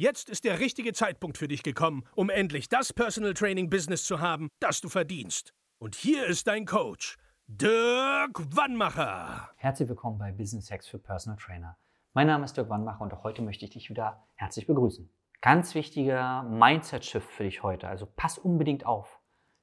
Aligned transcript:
Jetzt 0.00 0.30
ist 0.30 0.44
der 0.44 0.60
richtige 0.60 0.92
Zeitpunkt 0.92 1.38
für 1.38 1.48
dich 1.48 1.64
gekommen, 1.64 2.04
um 2.14 2.30
endlich 2.30 2.68
das 2.68 2.92
Personal 2.92 3.34
Training 3.34 3.68
Business 3.68 4.04
zu 4.04 4.20
haben, 4.20 4.48
das 4.60 4.80
du 4.80 4.88
verdienst. 4.88 5.52
Und 5.80 5.96
hier 5.96 6.24
ist 6.24 6.46
dein 6.46 6.66
Coach, 6.66 7.16
Dirk 7.48 8.38
Wannmacher. 8.56 9.50
Herzlich 9.56 9.88
willkommen 9.88 10.16
bei 10.16 10.30
Business 10.30 10.70
Hacks 10.70 10.86
für 10.86 11.00
Personal 11.00 11.36
Trainer. 11.36 11.76
Mein 12.14 12.28
Name 12.28 12.44
ist 12.44 12.56
Dirk 12.56 12.68
Wannmacher 12.68 13.00
und 13.00 13.12
auch 13.12 13.24
heute 13.24 13.42
möchte 13.42 13.64
ich 13.64 13.72
dich 13.72 13.90
wieder 13.90 14.24
herzlich 14.36 14.68
begrüßen. 14.68 15.12
Ganz 15.40 15.74
wichtiger 15.74 16.44
Mindset-Shift 16.44 17.28
für 17.28 17.42
dich 17.42 17.64
heute, 17.64 17.88
also 17.88 18.06
pass 18.06 18.38
unbedingt 18.38 18.86
auf. 18.86 19.18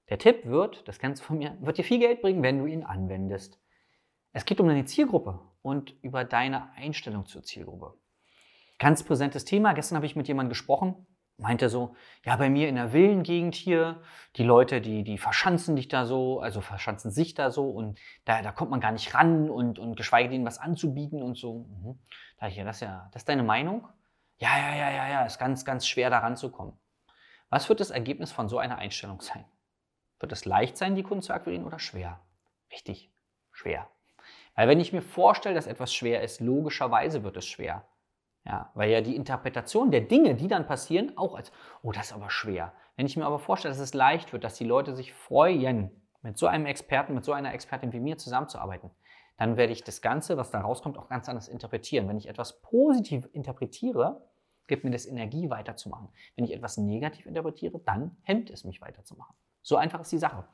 Der 0.10 0.20
Tipp 0.20 0.46
wird, 0.46 0.86
das 0.90 1.00
du 1.00 1.16
von 1.16 1.38
mir, 1.38 1.58
wird 1.62 1.78
dir 1.78 1.86
viel 1.86 2.00
Geld 2.00 2.22
bringen, 2.22 2.44
wenn 2.44 2.60
du 2.60 2.66
ihn 2.66 2.84
anwendest. 2.84 3.58
Es 4.34 4.44
geht 4.44 4.60
um 4.60 4.68
deine 4.68 4.84
Zielgruppe 4.84 5.40
und 5.62 5.96
über 6.02 6.26
deine 6.26 6.74
Einstellung 6.74 7.26
zur 7.26 7.44
Zielgruppe. 7.44 7.98
Ganz 8.78 9.04
präsentes 9.04 9.46
Thema. 9.46 9.74
Gestern 9.74 9.96
habe 9.96 10.06
ich 10.06 10.16
mit 10.16 10.28
jemandem 10.28 10.50
gesprochen, 10.50 11.08
meinte 11.38 11.70
so, 11.70 11.96
ja, 12.24 12.36
bei 12.36 12.50
mir 12.50 12.68
in 12.68 12.76
der 12.76 12.90
Villengegend 12.90 13.56
hier, 13.56 14.02
die 14.36 14.44
Leute, 14.44 14.82
die, 14.82 15.04
die 15.04 15.18
verschanzen 15.18 15.76
dich 15.76 15.88
da 15.88 16.06
so, 16.06 16.40
also 16.40 16.62
verschanzen 16.62 17.12
sich 17.12 17.34
da 17.34 17.52
so 17.52 17.70
und 17.70 18.00
da, 18.26 18.42
da 18.42 18.52
kommt 18.52 18.72
man 18.72 18.82
gar 18.82 18.92
nicht 18.92 19.14
ran 19.14 19.50
und, 19.50 19.80
und 19.80 19.96
geschweige 19.96 20.30
denn 20.30 20.46
was 20.46 20.60
anzubieten 20.60 21.22
und 21.22 21.38
so. 21.38 21.66
Mhm. 21.70 22.00
Da 22.38 22.48
ich, 22.48 22.56
ja, 22.58 22.66
das 22.66 22.78
ist 22.78 22.82
ja, 22.82 23.10
das 23.14 23.22
ist 23.22 23.30
deine 23.30 23.44
Meinung? 23.44 23.88
Ja, 24.38 24.58
ja, 24.58 24.76
ja, 24.76 24.92
ja, 24.92 25.10
ja, 25.10 25.26
ist 25.26 25.40
ganz, 25.40 25.64
ganz 25.64 25.88
schwer 25.88 26.10
da 26.10 26.20
ranzukommen. 26.20 26.78
Was 27.50 27.70
wird 27.70 27.80
das 27.80 27.92
Ergebnis 27.92 28.32
von 28.32 28.50
so 28.50 28.58
einer 28.58 28.78
Einstellung 28.78 29.22
sein? 29.22 29.46
Wird 30.20 30.32
es 30.32 30.46
leicht 30.46 30.78
sein, 30.78 30.96
die 30.96 31.04
Kunden 31.04 31.22
zu 31.22 31.34
akquirieren 31.34 31.66
oder 31.66 31.80
schwer? 31.80 32.20
Richtig, 32.72 33.12
schwer. 33.52 33.88
Weil 34.56 34.68
wenn 34.68 34.80
ich 34.80 34.94
mir 34.94 35.02
vorstelle, 35.02 35.56
dass 35.56 35.68
etwas 35.68 35.94
schwer 35.94 36.22
ist, 36.22 36.42
logischerweise 36.42 37.24
wird 37.24 37.38
es 37.38 37.46
schwer. 37.46 37.86
Ja, 38.46 38.72
weil 38.76 38.92
ja 38.92 39.02
die 39.02 39.16
Interpretation 39.16 39.90
der 39.90 40.02
Dinge, 40.02 40.36
die 40.36 40.48
dann 40.48 40.68
passieren, 40.68 41.18
auch 41.18 41.36
als, 41.36 41.52
oh, 41.82 41.92
das 41.92 42.08
ist 42.08 42.14
aber 42.14 42.30
schwer. 42.30 42.74
Wenn 42.96 43.08
ich 43.08 43.18
mir 43.18 43.26
aber 43.26 43.40
vorstelle, 43.40 43.74
dass 43.74 43.82
es 43.82 43.94
leicht 43.94 44.34
wird, 44.34 44.44
dass 44.44 44.56
die 44.56 44.66
Leute 44.66 44.96
sich 44.96 45.14
freuen, 45.14 45.90
mit 46.22 46.38
so 46.38 46.48
einem 46.48 46.66
Experten, 46.66 47.14
mit 47.14 47.24
so 47.24 47.34
einer 47.34 47.54
Expertin 47.54 47.94
wie 47.94 48.00
mir 48.00 48.18
zusammenzuarbeiten, 48.18 48.92
dann 49.38 49.58
werde 49.58 49.74
ich 49.74 49.84
das 49.84 50.02
Ganze, 50.02 50.38
was 50.38 50.52
da 50.52 50.62
rauskommt, 50.62 50.98
auch 50.98 51.08
ganz 51.08 51.30
anders 51.30 51.48
interpretieren. 51.48 52.08
Wenn 52.08 52.18
ich 52.18 52.28
etwas 52.28 52.62
positiv 52.62 53.30
interpretiere, 53.32 54.28
gibt 54.68 54.84
mir 54.84 54.92
das 54.92 55.06
Energie 55.06 55.50
weiterzumachen. 55.50 56.10
Wenn 56.36 56.46
ich 56.46 56.54
etwas 56.54 56.78
negativ 56.78 57.26
interpretiere, 57.26 57.80
dann 57.80 58.18
hemmt 58.24 58.50
es 58.50 58.64
mich 58.64 58.82
weiterzumachen. 58.82 59.36
So 59.62 59.78
einfach 59.78 60.02
ist 60.02 60.12
die 60.12 60.18
Sache. 60.18 60.48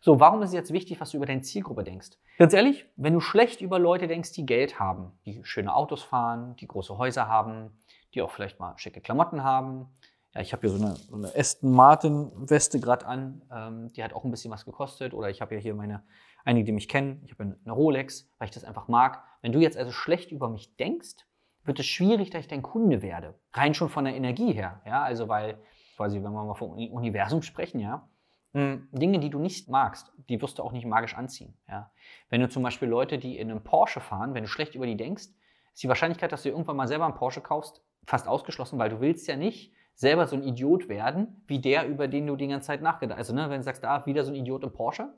So, 0.00 0.20
warum 0.20 0.42
ist 0.42 0.50
es 0.50 0.54
jetzt 0.54 0.72
wichtig, 0.72 1.00
was 1.00 1.10
du 1.10 1.16
über 1.16 1.26
deine 1.26 1.42
Zielgruppe 1.42 1.84
denkst? 1.84 2.10
Ganz 2.38 2.52
ehrlich, 2.52 2.86
wenn 2.96 3.14
du 3.14 3.20
schlecht 3.20 3.60
über 3.60 3.78
Leute 3.78 4.06
denkst, 4.06 4.32
die 4.32 4.46
Geld 4.46 4.78
haben, 4.78 5.12
die 5.24 5.42
schöne 5.44 5.74
Autos 5.74 6.02
fahren, 6.02 6.54
die 6.56 6.68
große 6.68 6.96
Häuser 6.98 7.26
haben, 7.26 7.78
die 8.14 8.22
auch 8.22 8.30
vielleicht 8.30 8.60
mal 8.60 8.76
schicke 8.78 9.00
Klamotten 9.00 9.42
haben. 9.42 9.86
Ja, 10.34 10.40
ich 10.40 10.52
habe 10.52 10.68
hier 10.68 10.70
so 10.76 10.84
eine, 10.84 10.94
so 10.94 11.16
eine 11.16 11.32
Aston 11.34 11.72
Martin 11.72 12.30
Weste 12.36 12.80
gerade 12.80 13.06
an, 13.06 13.42
ähm, 13.52 13.92
die 13.92 14.04
hat 14.04 14.12
auch 14.12 14.24
ein 14.24 14.30
bisschen 14.30 14.52
was 14.52 14.64
gekostet. 14.64 15.14
Oder 15.14 15.30
ich 15.30 15.40
habe 15.40 15.54
ja 15.54 15.60
hier 15.60 15.74
meine, 15.74 16.04
einige, 16.44 16.66
die 16.66 16.72
mich 16.72 16.88
kennen, 16.88 17.20
ich 17.24 17.32
habe 17.32 17.56
eine 17.64 17.72
Rolex, 17.72 18.30
weil 18.38 18.48
ich 18.48 18.54
das 18.54 18.64
einfach 18.64 18.88
mag. 18.88 19.24
Wenn 19.42 19.52
du 19.52 19.58
jetzt 19.58 19.76
also 19.76 19.90
schlecht 19.90 20.30
über 20.30 20.48
mich 20.48 20.76
denkst, 20.76 21.26
wird 21.64 21.80
es 21.80 21.86
schwierig, 21.86 22.30
dass 22.30 22.42
ich 22.42 22.48
dein 22.48 22.62
Kunde 22.62 23.02
werde. 23.02 23.34
Rein 23.52 23.74
schon 23.74 23.88
von 23.88 24.04
der 24.04 24.14
Energie 24.14 24.52
her. 24.52 24.80
Ja, 24.86 25.02
also 25.02 25.28
weil, 25.28 25.58
quasi, 25.96 26.16
wenn 26.22 26.32
wir 26.32 26.44
mal 26.44 26.54
vom 26.54 26.72
Universum 26.72 27.42
sprechen, 27.42 27.80
ja, 27.80 28.08
Dinge, 28.54 29.18
die 29.18 29.30
du 29.30 29.38
nicht 29.38 29.68
magst, 29.68 30.10
die 30.28 30.40
wirst 30.40 30.58
du 30.58 30.62
auch 30.62 30.72
nicht 30.72 30.86
magisch 30.86 31.14
anziehen. 31.14 31.54
Ja? 31.68 31.90
Wenn 32.30 32.40
du 32.40 32.48
zum 32.48 32.62
Beispiel 32.62 32.88
Leute, 32.88 33.18
die 33.18 33.38
in 33.38 33.50
einem 33.50 33.62
Porsche 33.62 34.00
fahren, 34.00 34.34
wenn 34.34 34.44
du 34.44 34.48
schlecht 34.48 34.74
über 34.74 34.86
die 34.86 34.96
denkst, 34.96 35.28
ist 35.74 35.82
die 35.82 35.88
Wahrscheinlichkeit, 35.88 36.32
dass 36.32 36.42
du 36.42 36.48
irgendwann 36.48 36.76
mal 36.76 36.88
selber 36.88 37.04
einen 37.04 37.14
Porsche 37.14 37.40
kaufst, 37.40 37.82
fast 38.06 38.26
ausgeschlossen, 38.26 38.78
weil 38.78 38.88
du 38.88 39.00
willst 39.00 39.28
ja 39.28 39.36
nicht 39.36 39.72
selber 39.94 40.26
so 40.26 40.36
ein 40.36 40.42
Idiot 40.42 40.88
werden, 40.88 41.42
wie 41.46 41.60
der, 41.60 41.86
über 41.86 42.08
den 42.08 42.26
du 42.26 42.36
die 42.36 42.48
ganze 42.48 42.68
Zeit 42.68 42.80
nachgedacht 42.80 43.18
hast. 43.18 43.30
Also 43.30 43.34
ne, 43.34 43.50
wenn 43.50 43.58
du 43.58 43.64
sagst, 43.64 43.84
ah, 43.84 44.06
wieder 44.06 44.24
so 44.24 44.32
ein 44.32 44.36
Idiot 44.36 44.62
im 44.62 44.72
Porsche, 44.72 45.12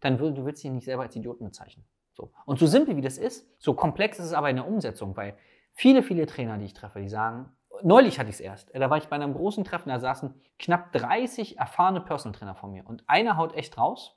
dann 0.00 0.18
will, 0.20 0.32
du 0.32 0.44
willst 0.44 0.62
dich 0.62 0.70
nicht 0.70 0.84
selber 0.84 1.02
als 1.02 1.16
Idioten 1.16 1.44
bezeichnen. 1.44 1.84
So. 2.14 2.32
Und 2.46 2.58
so 2.58 2.66
simpel 2.66 2.96
wie 2.96 3.00
das 3.00 3.18
ist, 3.18 3.48
so 3.58 3.74
komplex 3.74 4.18
ist 4.18 4.26
es 4.26 4.32
aber 4.32 4.50
in 4.50 4.56
der 4.56 4.66
Umsetzung, 4.66 5.16
weil 5.16 5.36
viele, 5.72 6.02
viele 6.02 6.26
Trainer, 6.26 6.58
die 6.58 6.66
ich 6.66 6.74
treffe, 6.74 7.00
die 7.00 7.08
sagen, 7.08 7.50
neulich 7.82 8.18
hatte 8.18 8.30
ich 8.30 8.36
es 8.36 8.40
erst. 8.40 8.74
Da 8.74 8.90
war 8.90 8.98
ich 8.98 9.08
bei 9.08 9.16
einem 9.16 9.34
großen 9.34 9.64
Treffen, 9.64 9.88
da 9.88 9.98
saßen 9.98 10.34
knapp 10.58 10.92
30 10.92 11.58
erfahrene 11.58 12.00
Personal 12.00 12.38
Trainer 12.38 12.54
vor 12.54 12.68
mir. 12.68 12.86
Und 12.86 13.08
einer 13.08 13.36
haut 13.36 13.54
echt 13.54 13.78
raus. 13.78 14.16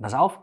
Pass 0.00 0.14
auf, 0.14 0.40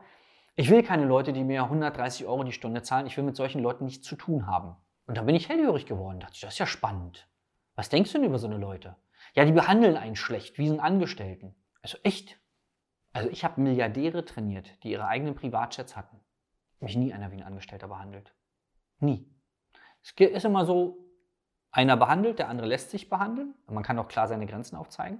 ich 0.55 0.69
will 0.69 0.83
keine 0.83 1.05
Leute, 1.05 1.33
die 1.33 1.43
mir 1.43 1.63
130 1.63 2.25
Euro 2.25 2.43
die 2.43 2.51
Stunde 2.51 2.83
zahlen. 2.83 3.07
Ich 3.07 3.17
will 3.17 3.23
mit 3.23 3.35
solchen 3.35 3.61
Leuten 3.61 3.85
nichts 3.85 4.07
zu 4.07 4.15
tun 4.15 4.47
haben. 4.47 4.75
Und 5.07 5.17
dann 5.17 5.25
bin 5.25 5.35
ich 5.35 5.49
hellhörig 5.49 5.85
geworden. 5.85 6.19
Da 6.19 6.27
dachte 6.27 6.35
ich, 6.35 6.41
das 6.41 6.53
ist 6.53 6.59
ja 6.59 6.65
spannend. 6.65 7.29
Was 7.75 7.89
denkst 7.89 8.11
du 8.11 8.17
denn 8.17 8.27
über 8.27 8.39
so 8.39 8.47
eine 8.47 8.57
Leute? 8.57 8.95
Ja, 9.33 9.45
die 9.45 9.51
behandeln 9.51 9.97
einen 9.97 10.15
schlecht, 10.15 10.57
wie 10.57 10.67
so 10.67 10.73
einen 10.73 10.81
Angestellten. 10.81 11.55
Also 11.81 11.97
echt. 12.03 12.39
Also 13.13 13.29
ich 13.29 13.43
habe 13.43 13.61
Milliardäre 13.61 14.23
trainiert, 14.23 14.83
die 14.83 14.91
ihre 14.91 15.07
eigenen 15.07 15.35
Privatjets 15.35 15.97
hatten. 15.97 16.19
Mich 16.79 16.95
nie 16.95 17.13
einer 17.13 17.31
wie 17.31 17.37
ein 17.37 17.43
Angestellter 17.43 17.87
behandelt. 17.87 18.33
Nie. 18.99 19.29
Es 20.01 20.11
ist 20.11 20.45
immer 20.45 20.65
so, 20.65 20.97
einer 21.71 21.97
behandelt, 21.97 22.39
der 22.39 22.49
andere 22.49 22.67
lässt 22.67 22.91
sich 22.91 23.09
behandeln. 23.09 23.55
Man 23.67 23.83
kann 23.83 23.97
auch 23.99 24.07
klar 24.07 24.27
seine 24.27 24.45
Grenzen 24.45 24.75
aufzeigen. 24.75 25.19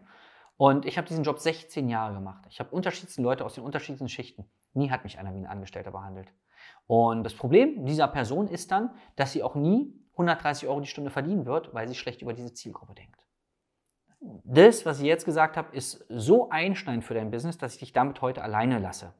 Und 0.57 0.85
ich 0.85 0.97
habe 0.97 1.07
diesen 1.07 1.23
Job 1.23 1.39
16 1.39 1.89
Jahre 1.89 2.13
gemacht. 2.13 2.45
Ich 2.49 2.59
habe 2.59 2.69
unterschiedlichste 2.69 3.21
Leute 3.21 3.45
aus 3.45 3.55
den 3.55 3.63
unterschiedlichsten 3.63 4.09
Schichten. 4.09 4.45
Nie 4.73 4.91
hat 4.91 5.03
mich 5.03 5.17
einer 5.17 5.33
wie 5.33 5.39
ein 5.39 5.47
Angestellter 5.47 5.91
behandelt. 5.91 6.31
Und 6.87 7.23
das 7.23 7.33
Problem 7.33 7.85
dieser 7.85 8.07
Person 8.07 8.47
ist 8.47 8.71
dann, 8.71 8.91
dass 9.15 9.31
sie 9.31 9.43
auch 9.43 9.55
nie 9.55 9.93
130 10.11 10.67
Euro 10.67 10.81
die 10.81 10.87
Stunde 10.87 11.09
verdienen 11.09 11.45
wird, 11.45 11.73
weil 11.73 11.87
sie 11.87 11.95
schlecht 11.95 12.21
über 12.21 12.33
diese 12.33 12.53
Zielgruppe 12.53 12.93
denkt. 12.93 13.19
Das, 14.43 14.85
was 14.85 14.99
ich 14.99 15.07
jetzt 15.07 15.25
gesagt 15.25 15.57
habe, 15.57 15.75
ist 15.75 16.05
so 16.09 16.49
einschneidend 16.49 17.03
für 17.03 17.15
dein 17.15 17.31
Business, 17.31 17.57
dass 17.57 17.73
ich 17.73 17.79
dich 17.79 17.93
damit 17.93 18.21
heute 18.21 18.43
alleine 18.43 18.77
lasse. 18.77 19.13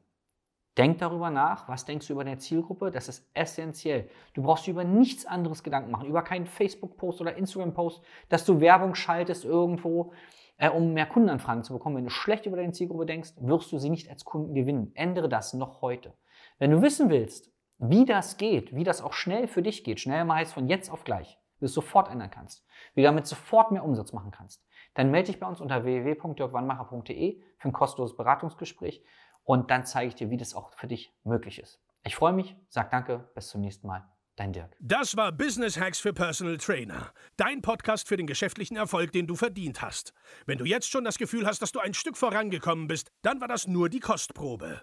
Denk 0.78 0.98
darüber 0.98 1.28
nach, 1.28 1.68
was 1.68 1.84
denkst 1.84 2.06
du 2.06 2.14
über 2.14 2.24
deine 2.24 2.38
Zielgruppe, 2.38 2.90
das 2.90 3.08
ist 3.08 3.28
essentiell. 3.34 4.08
Du 4.32 4.42
brauchst 4.42 4.66
über 4.68 4.84
nichts 4.84 5.26
anderes 5.26 5.62
Gedanken 5.62 5.90
machen, 5.90 6.08
über 6.08 6.22
keinen 6.22 6.46
Facebook-Post 6.46 7.20
oder 7.20 7.36
Instagram-Post, 7.36 8.02
dass 8.30 8.46
du 8.46 8.60
Werbung 8.60 8.94
schaltest 8.94 9.44
irgendwo, 9.44 10.12
äh, 10.56 10.70
um 10.70 10.94
mehr 10.94 11.04
Kundenanfragen 11.04 11.62
zu 11.62 11.74
bekommen. 11.74 11.96
Wenn 11.96 12.04
du 12.04 12.10
schlecht 12.10 12.46
über 12.46 12.56
deine 12.56 12.72
Zielgruppe 12.72 13.04
denkst, 13.04 13.32
wirst 13.40 13.70
du 13.70 13.78
sie 13.78 13.90
nicht 13.90 14.08
als 14.08 14.24
Kunden 14.24 14.54
gewinnen. 14.54 14.92
Ändere 14.94 15.28
das 15.28 15.52
noch 15.52 15.82
heute. 15.82 16.14
Wenn 16.58 16.70
du 16.70 16.80
wissen 16.80 17.10
willst, 17.10 17.52
wie 17.76 18.06
das 18.06 18.38
geht, 18.38 18.74
wie 18.74 18.84
das 18.84 19.02
auch 19.02 19.12
schnell 19.12 19.48
für 19.48 19.60
dich 19.60 19.84
geht, 19.84 20.00
schnell 20.00 20.24
mal 20.24 20.36
heißt 20.36 20.54
von 20.54 20.68
jetzt 20.68 20.90
auf 20.90 21.04
gleich, 21.04 21.38
wie 21.56 21.60
du 21.60 21.66
es 21.66 21.74
sofort 21.74 22.10
ändern 22.10 22.30
kannst, 22.30 22.64
wie 22.94 23.02
du 23.02 23.08
damit 23.08 23.26
sofort 23.26 23.72
mehr 23.72 23.84
Umsatz 23.84 24.14
machen 24.14 24.30
kannst, 24.30 24.64
dann 24.94 25.10
melde 25.10 25.32
dich 25.32 25.40
bei 25.40 25.46
uns 25.46 25.60
unter 25.60 25.84
www.dirkwannmacher.de 25.84 27.42
für 27.58 27.68
ein 27.68 27.72
kostenloses 27.72 28.16
Beratungsgespräch 28.16 29.04
und 29.44 29.70
dann 29.70 29.86
zeige 29.86 30.08
ich 30.08 30.14
dir, 30.14 30.30
wie 30.30 30.36
das 30.36 30.54
auch 30.54 30.72
für 30.74 30.86
dich 30.86 31.12
möglich 31.24 31.58
ist. 31.58 31.80
Ich 32.04 32.16
freue 32.16 32.32
mich, 32.32 32.56
sag 32.68 32.90
danke, 32.90 33.30
bis 33.34 33.48
zum 33.48 33.60
nächsten 33.60 33.86
Mal. 33.86 34.08
Dein 34.36 34.52
Dirk. 34.52 34.74
Das 34.80 35.14
war 35.16 35.30
Business 35.30 35.78
Hacks 35.78 35.98
für 35.98 36.14
Personal 36.14 36.56
Trainer. 36.56 37.12
Dein 37.36 37.60
Podcast 37.60 38.08
für 38.08 38.16
den 38.16 38.26
geschäftlichen 38.26 38.76
Erfolg, 38.76 39.12
den 39.12 39.26
du 39.26 39.36
verdient 39.36 39.82
hast. 39.82 40.14
Wenn 40.46 40.56
du 40.56 40.64
jetzt 40.64 40.90
schon 40.90 41.04
das 41.04 41.18
Gefühl 41.18 41.46
hast, 41.46 41.60
dass 41.60 41.72
du 41.72 41.80
ein 41.80 41.92
Stück 41.92 42.16
vorangekommen 42.16 42.88
bist, 42.88 43.12
dann 43.20 43.42
war 43.42 43.48
das 43.48 43.66
nur 43.66 43.90
die 43.90 44.00
Kostprobe. 44.00 44.82